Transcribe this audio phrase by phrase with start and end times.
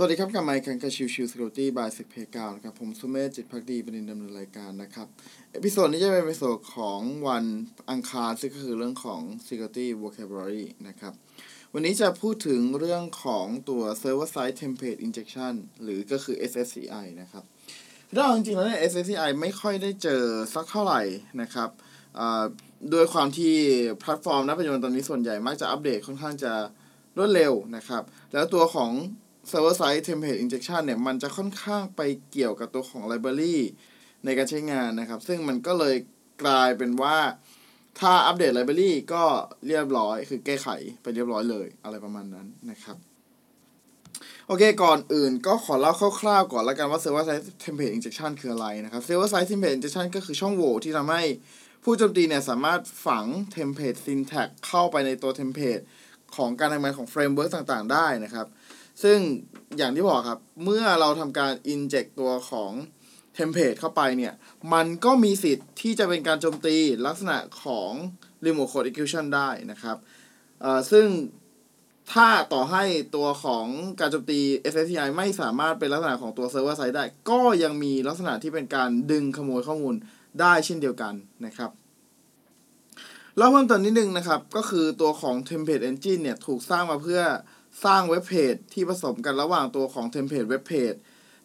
[0.00, 5.06] สวัสดีครับกับไมค์คันกาชิวชิวสกิลตี้บายสิกเพกาวนะครับ ผมสุเมธจิตภักดีบดินทร์ ดำเนินรายการนะครับ
[5.52, 7.44] episode นี้จะเป็น episode ของวัน
[7.90, 11.12] อังคาร ซึ่งก็คือเรื่องของ security vocabulary นะครับ
[11.72, 17.44] วันนี้จะพูดถึงเรื่องของตัว server side template injection หรือก็คือ SSTI นะครับ
[18.16, 20.22] ถ้าเอาจริงๆแล้วเนี่ย SSTI ไม่ค่อยได้เจอ
[20.54, 21.02] สักเท่าไหร่
[21.42, 21.70] นะครับ
[22.90, 23.54] โดยความที่
[24.00, 26.52] แพลตฟอร์มณปัจจุบันตอนนี้ส่วนใหญ่มักจะอัปเดตค่อนข้างจะ
[27.16, 28.02] รวดเร็วนะครับ
[28.32, 28.92] แล้วตัวของ
[29.50, 33.56] server side template injection เนี่ย มันจะค่อนข้างไปเกี่ยวกับตัวของ library
[34.24, 35.96] ในการใช้งานนะครับ ซึ่งมันก็เลย
[36.42, 37.18] กลายเป็นว่า
[38.00, 39.24] ถ้าอัปเดต library ก็
[39.66, 40.68] เรียบร้อย คือแก้ไข
[41.02, 42.96] ไปเรียบร้อยเลย อะไรประมาณนั้นนะครับ
[44.46, 51.22] โอเค ก่อนอื่นก็ขอเล่าคร่าวๆ ก่อนล้วกันว่า server side template injection คืออะไรนะครับ server side template injection ก็คือช่องโหว่ที่ทำให้
[51.84, 53.24] ผู้โจมตีเนี่ยสามารถฝัง
[53.56, 55.82] template syntax เข้าไปในตัว template
[56.36, 58.46] ของการทำงานของ framework ต่างๆ ได้นะครับ
[59.02, 59.18] ซึ่ง
[59.76, 62.72] อย่างที่บอกครับ เมื่อเราทำการ inject ตัวของ
[63.34, 64.34] template เข้าไปเนี่ย
[64.72, 67.90] มันก็มีสิทธิ์ที่จะเป็นการโจมตีลักษณะของ
[68.44, 69.96] remote code execution ได้นะครับ
[70.90, 71.06] ซึ่ง
[72.12, 72.84] ถ้าต่อให้
[73.16, 73.66] ตัวของ
[74.00, 74.40] การโจมตี
[74.72, 79.94] SSTI ไม่สามารถเป็นลักษณะของตัว server side ได้ ก็ยังมีลักษณะที่เป็นการดึงขโมยข้อมูล
[80.40, 81.14] ได้เช่นเดียวกัน
[81.46, 81.70] นะครับ
[83.36, 87.20] เล่าเพิ่มเติมนิดนึงนะครับ ก็คือตัวของ template engine เนี่ย ถูกสร้างมาเพื่อ
[87.84, 90.94] สร้าง web page ที่ผสมกันระหว่างตัวของ template web page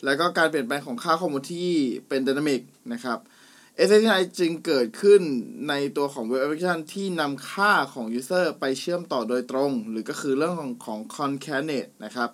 [0.05, 1.69] แล้วก็การเปลี่ยนแปลงของค่าข้อมูลที่
[2.07, 2.61] เป็น dynamic
[2.93, 3.19] นะครับ
[3.87, 5.21] SSTI จึงเกิดขึ้น
[5.69, 12.29] ในตัวของเว็บแอปพลิเคชันที่นำค่าของ User ไปเชื่อมต่อโดยตรง หรือก็คือเรื่องของของ concatenate นะครับ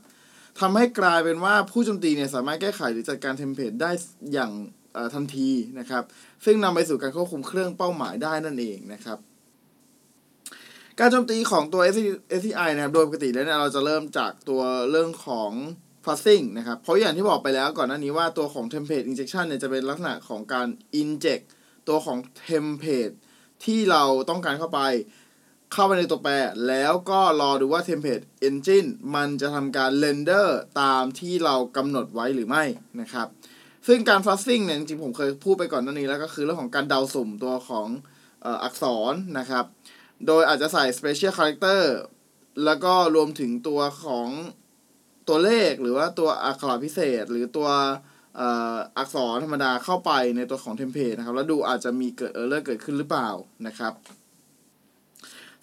[0.60, 3.92] ทำให้กลายเป็นว่าผู้โจมตีเนี่ยสามารถแก้ไขหรือจัดการ template ได้
[4.34, 4.52] อย่าง
[5.14, 6.04] ทันทีนะครับ
[6.46, 9.18] ซึ่งนำไปสู่การควบคุมเครื่องเป้าหมายได้นั่นเองนะครับ
[11.02, 11.82] การโจมตีของตัว
[12.40, 14.62] SCI นะครับ โดยปกติแล้วเนี่ยเราจะเริ่มจากตัว
[14.92, 15.52] เรื่องของ
[16.06, 20.68] fuzzing นะครับ เพราะอย่างที่บอกไปแล้วก่อนหน้านี้ว่าตัวของ template injection เนี่ยจะเป็นลักษณะของการ
[21.02, 21.44] inject
[21.88, 22.18] ตัวของ
[22.48, 23.16] template
[23.66, 24.82] ที่เราต้องการเข้าไป
[25.74, 26.32] เข้าไปในตัวแปร
[26.68, 30.48] แล้วก็รอดูว่า template engine มันจะทำการ render
[30.82, 32.64] ตามที่เรากำหนดไว้หรือไม่
[33.02, 33.28] นะครับ
[33.88, 37.88] ซึ่งการ fuzzing เนี่ยจริงๆผมเคยพูดไปก่อนหน้านี้แล้วก็คือเรื่องของการเดาสุ่มตัวของ
[38.64, 39.66] อักษรนะครับ
[40.28, 41.82] โดยอาจจะใส่ special character
[42.66, 44.30] แล้วก็รวมถึงตัวของ
[45.28, 47.70] ตัวเลขหรือว่าตัวอักขระพิเศษ หรือตัว
[48.98, 53.30] อักษรธรรมดาเข้าไปในตัวของ template นะครับ แล้วดูอาจจะมีเกิด error เกิดขึ้นหรือเปล่า
[53.68, 53.94] นะครับ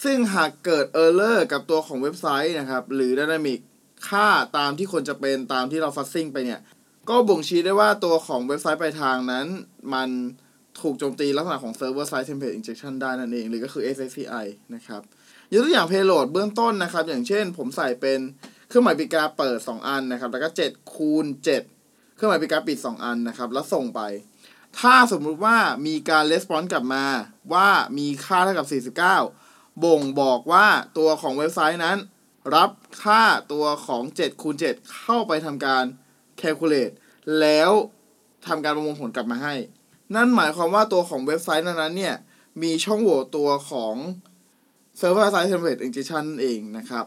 [0.05, 3.61] ซึ่งหากเกิด error กับตัวของเว็บไซต์นะครับ หรือ Dynamic
[4.09, 4.29] ค่า
[4.59, 6.61] ตามที่ควรจะเป็นตามที่เราฟัซซิ่งไปเนี่ย
[7.09, 9.47] ก็บ่งชี้ได้ว่าตัวของเว็บไซต์ปลายทางนั้น
[9.95, 10.09] มัน
[10.81, 15.03] ถูกโจมตีลักษณะของ Server Side Template Injection ได้นั่นเอง หรือก็คือ SSCI นะครับ
[15.53, 18.21] ยกตัวอย่าง payload เบื้องต้นนะครับ อย่างเช่นผมใส่เป็น
[18.69, 21.27] เครื่องหมายปีกาเปิด 2 อันนะครับ แล้วก็ 7 คูณ
[21.73, 24.01] 7 เครื่องหมายปีกาปิด 2 อันนะครับ แล้วส่งไป
[24.79, 25.57] ถ้าสมมุติว่า
[25.87, 27.05] มีการレスปอนส์กลับมา
[27.53, 28.67] ว่ามีค่าเท่ากับ
[29.35, 30.67] 49 บ่งบอกว่า
[30.99, 31.99] ตัวของเว็บไซต์นั้น
[32.55, 32.71] รับ
[33.03, 33.23] ค่า
[33.53, 35.85] ตัวของ7คูณ7เข้าไปทำการ
[36.41, 36.95] calculate
[37.41, 37.71] แล้ว
[38.47, 39.55] ทำการประมวลผลกลับมาให้
[40.15, 42.15] นั่นหมายความว่าตัวของเว็บไซต์นั้นเนี่ย
[42.63, 43.95] มีช่องโหว่ตัวของ
[45.01, 47.07] Server Side Template Injection เองนะครับ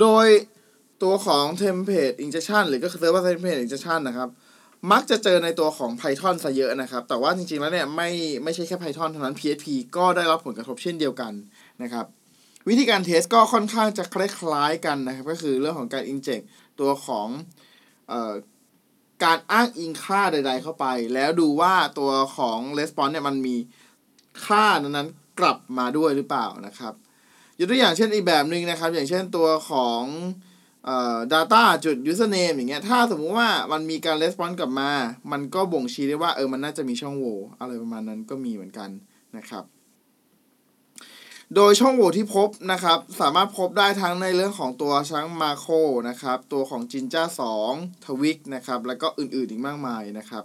[0.00, 0.26] โดย
[1.02, 4.28] ตัวของ Template Injection หรือก็คือ Server Side Template Injection นะครับ
[4.92, 8.10] มักจะเจอในตัวของ Python ซะเยอะนะครับ แต่ว่าจริงๆ แล้วเนี่ยไม่
[8.44, 9.66] ไม่ใช่แค่ Python เท่านั้น PHP
[9.96, 11.32] ก็ได้รับผลกระทบเช่นเดียวกัน
[11.82, 12.06] นะครับ
[12.68, 16.44] วิธีการเทสก็ค่อนข้างจะคล้ายๆกันนะครับ ก็คือเรื่องของการ inject
[16.80, 17.28] ตัวของ
[19.24, 23.56] การอ้างอิงค่าใด ๆ เข้าไป แล้วดูว่าตัวของ response เนี่ยมันมี
[24.44, 26.94] ค่านั้นๆกลับมาด้วยหรือเปล่านะครับ
[27.58, 30.02] ยกตัวอย่างเช่นอีกแบบหนึ่งนะครับ อย่างเช่นตัวของ
[30.84, 34.90] เอ่อ data จุด username อย่างเงี้ยถ้าสมมุติว่ามันมีการ response กลับมา
[35.32, 38.90] มันก็บ่งชี้ได้ว่าเออมันน่าจะมีช่องโหว่อะไรประมาณนั้นก็มีเหมือนกัน
[39.36, 39.64] นะครับ
[41.56, 45.66] โดยช่องโหว่ที่พบนะครับ สามารถพบได้ทั้งในเรื่องของตัวช้างมาโค
[46.08, 47.24] นะครับ ตัวของจินจ้า
[47.64, 50.44] 2ทวิกนะครับ แล้วก็อื่นๆอีกมากมายนะครับ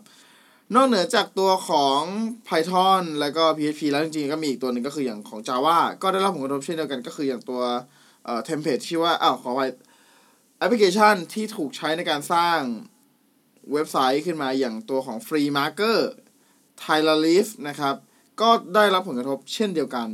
[0.76, 2.00] นอกเหนือจากตัวของ
[2.48, 7.62] Python แล้วก็ PHP แล้วจริงๆ ก็มีอีกตัวหนึ่งก็คืออย่างของ Java ก็ได้รับผลกระทบเช่นเดียวกันก็คืออย่างตัว
[8.26, 9.62] เอ่อเทมเพลตที่ว่าอ้าวขอไป
[10.58, 12.60] แอปพลิเคชันที่ถูกใช้ในการสร้าง
[13.72, 16.00] เว็บไซต์ขึ้นมาอย่างตัวของ Free Marker
[16.84, 17.96] t y l e r l e a f นะครับ
[18.42, 20.10] ก็ได้รับผลกระทบเช่นเดียวกัน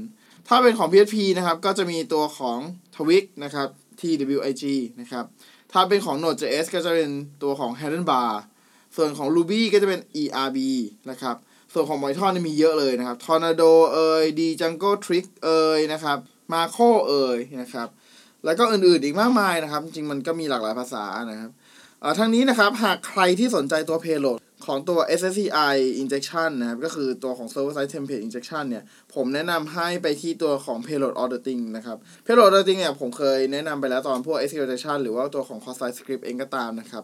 [0.47, 2.59] ถ้าเป็นของ PHP นะครับ ก็จะมีตัวของ
[2.95, 3.67] Twig นะครับ
[3.99, 4.63] TWIG
[5.01, 5.25] นะครับ
[5.71, 7.09] ถ้าเป็นของ Node.js ก็จะเป็น
[7.43, 8.29] ตัวของ Handlebar
[8.95, 10.57] ส่วนของ Ruby ก็จะเป็น ERB
[11.09, 11.35] นะครับ
[11.73, 16.17] ส่วนของ Python มีเยอะเลยนะครับ Tornado เอ่ย Django Trick เอ่ยนะครับ
[16.53, 17.87] Marco เอ่ยนะครับ
[18.45, 21.51] แล้วก็อื่นๆอีกมากมายนะครับ จริงมันก็มีหลากหลายภาษานะครับ
[22.19, 28.83] ทั้งนี้นะครับ หากใครที่สนใจตัว payload ของตัว SSCI injection นะครับก็คือตัวของ server side template injection เนี่ย
[29.13, 37.03] ผมแนะนำให้ไปที่ตัวของ payload auditing นะครับ payload auditing เนี่ย ผมเคยแนะนำไปแล้วตอนพวก execution หรือว่าตัวของ cross site script เองก็ตามนะครับ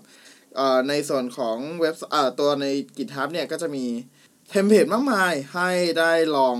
[0.89, 1.95] ในส่วนของเว็บ
[2.39, 2.65] ตัวใน
[2.97, 3.85] GitHub เนี่ย ก็จะมี
[4.49, 5.69] เทมเพลตมากมายให้
[5.99, 6.57] ได้ลอง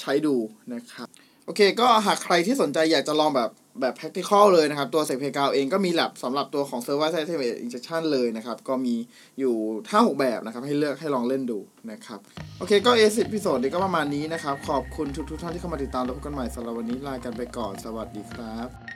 [0.00, 0.36] ใช้ดู
[0.74, 1.08] นะครับ
[1.44, 8.56] โอเค ก็หากใครที่สนใจอยากจะลองแบบ แบบ practical เลยนะครับ ตัวเซ p เพกาวเองก็มี lab สำหรับตัวของ server side template injection เลยนะครับ
[8.68, 8.94] ก็มี
[9.38, 9.54] อยู่
[9.90, 11.58] 5-6แบบนะครับ ให้เลือกให้ลองเล่นดู
[11.90, 12.20] นะครับ
[12.58, 18.87] โอเคก็เอสิพิโซดนี้ก็ประมาณนี้นะครับ ขอบคุณทุกทุกท่านที่เข้ามาติดตามแล้วพบกันใหม่สำหรับวันนี้ลากันไปก่อนสวัสดีครับ